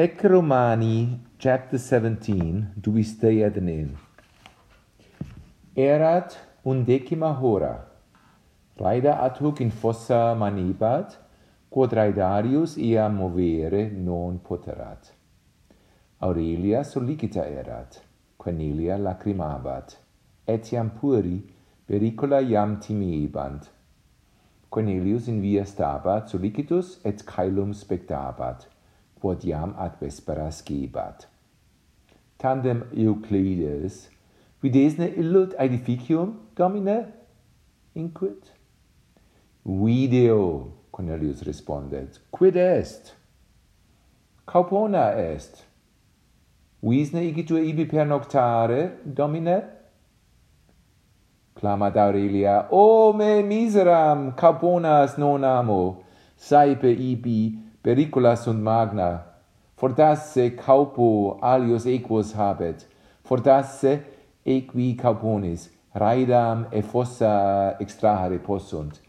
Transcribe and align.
Ec 0.00 0.22
Romani, 0.22 1.20
chapter 1.36 1.76
17, 1.76 2.72
do 2.80 2.92
we 2.92 3.02
stay 3.02 3.42
at 3.42 3.58
an 3.58 3.68
inn. 3.68 3.98
Erat 5.76 6.38
undecima 6.64 7.38
hora. 7.38 7.84
Raida 8.78 9.20
ad 9.20 9.36
hoc 9.36 9.60
in 9.60 9.70
fossa 9.70 10.34
manibat, 10.34 11.18
quod 11.68 11.92
Raidarius 11.92 12.78
ia 12.78 13.10
movere 13.10 13.90
non 13.90 14.40
poterat. 14.40 15.12
Aurelia 16.22 16.82
solicita 16.82 17.44
erat, 17.44 18.00
Cornelia 18.38 18.96
lacrimabat, 18.96 19.98
etiam 20.46 20.88
puri 20.98 21.44
pericula 21.86 22.40
iam 22.40 22.78
timiebant. 22.80 23.68
Cornelius 24.70 25.28
in 25.28 25.42
via 25.42 25.66
stabat 25.66 26.30
solicitus 26.30 27.00
et 27.04 27.22
caelum 27.26 27.74
spectabat 27.74 28.79
quod 29.20 29.44
iam 29.44 29.74
ad 29.78 29.98
vesperas 30.00 30.62
scibat. 30.62 31.26
Tandem 32.38 32.84
Euclides, 32.92 34.08
videsne 34.62 35.08
illut 35.16 35.54
edificium, 35.58 36.38
Domine? 36.56 37.12
Inquit. 37.94 38.52
Video, 39.64 40.72
Cornelius 40.90 41.42
respondet, 41.42 42.20
quid 42.30 42.56
est? 42.56 43.14
Caupona 44.46 45.12
est. 45.16 45.66
Visne 46.82 47.20
igitur 47.24 47.60
ibi 47.60 47.86
per 47.86 48.06
noctare, 48.06 49.00
Domine? 49.04 49.62
Clamat 51.54 51.96
Aurelia, 51.96 52.68
O 52.70 53.12
me 53.12 53.42
miseram, 53.42 54.32
Cauponas 54.32 55.18
non 55.18 55.44
amo, 55.44 56.04
saipe 56.36 56.88
ibi, 56.90 57.69
pericula 57.80 58.34
sunt 58.36 58.60
magna, 58.62 59.24
fortasse 59.74 60.54
caupo 60.54 61.38
alios 61.40 61.86
equos 61.86 62.32
habet, 62.32 62.86
fortasse 63.22 64.04
equi 64.44 64.94
cauponis, 64.94 65.70
raidam 65.92 66.66
e 66.70 66.82
fossa 66.82 67.76
extrahare 67.78 68.38
possunt, 68.38 69.00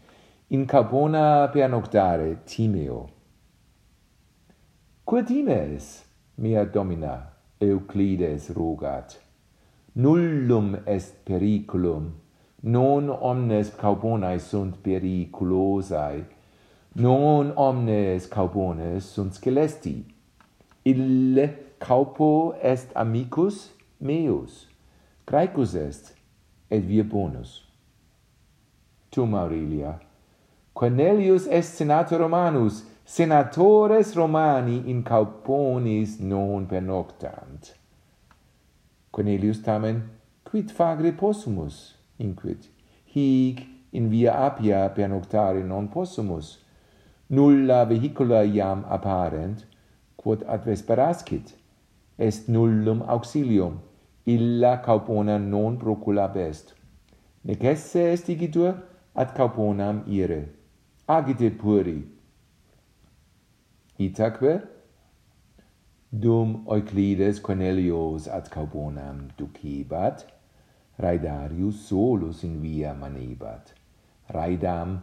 in 0.48 0.64
capona 0.64 1.48
per 1.48 1.68
noctare 1.68 2.42
timeo. 2.44 3.08
Quod 5.04 5.26
times, 5.26 6.04
mia 6.36 6.64
domina, 6.64 7.32
Euclides 7.60 8.50
rogat, 8.50 9.20
nullum 9.94 10.80
est 10.86 11.24
periculum, 11.24 12.12
non 12.62 13.08
omnes 13.10 13.74
cauponae 13.76 14.38
sunt 14.38 14.80
periculosae, 14.82 16.24
Non 16.94 17.52
omnes 17.56 18.26
caupones 18.26 19.04
sunt 19.04 19.34
scelesti. 19.34 20.04
Ille 20.84 21.48
caupo 21.78 22.54
est 22.62 22.90
amicus 22.94 23.70
meus. 24.00 24.66
Graecus 25.26 25.74
est, 25.74 26.14
et 26.70 26.80
vir 26.80 27.04
bonus. 27.04 27.64
Tum 29.10 29.34
Aurelia, 29.34 30.00
Cornelius 30.74 31.46
est 31.46 31.62
senator 31.62 32.18
Romanus, 32.18 32.84
senatores 33.04 34.14
Romani 34.16 34.82
in 34.86 35.02
Cauponis 35.02 36.18
non 36.18 36.66
pernoctant. 36.66 37.74
Cornelius 39.10 39.60
tamen, 39.62 40.02
quid 40.44 40.72
fagre 40.72 41.12
possumus, 41.12 41.94
inquit, 42.18 42.70
hic 43.04 43.66
in 43.92 44.08
via 44.08 44.32
Appia 44.46 44.88
pernoctare 44.88 45.62
non 45.62 45.88
possumus, 45.88 46.61
nulla 47.30 47.84
vehicula 47.84 48.44
iam 48.44 48.84
apparent, 48.88 49.64
quod 50.16 50.44
ad 50.46 50.64
vesperascit, 50.64 51.54
est 52.18 52.48
nullum 52.48 53.02
auxilium, 53.02 53.80
illa 54.26 54.76
caupona 54.84 55.38
non 55.38 55.76
procula 55.76 56.28
best. 56.28 56.74
Nec 57.44 57.64
esse 57.64 58.12
est 58.12 58.28
igitur 58.28 58.74
ad 59.14 59.34
cauponam 59.34 60.04
ire. 60.06 60.48
Agite 61.08 61.50
puri. 61.50 62.04
Itaque, 63.98 64.62
dum 66.12 66.64
Euclides 66.68 67.40
Cornelius 67.40 68.28
ad 68.28 68.48
Caubonam 68.50 69.28
ducibat, 69.36 70.24
Raidarius 70.98 71.88
solus 71.88 72.42
in 72.44 72.60
via 72.60 72.94
manebat. 72.94 73.72
Raidam 74.32 75.02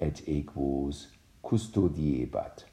et 0.00 0.22
equos 0.26 1.06
custodiebat 1.46 2.66